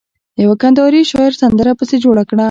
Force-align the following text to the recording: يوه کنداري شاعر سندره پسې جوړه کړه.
يوه 0.43 0.55
کنداري 0.61 1.01
شاعر 1.11 1.33
سندره 1.41 1.71
پسې 1.79 1.95
جوړه 2.03 2.23
کړه. 2.29 2.39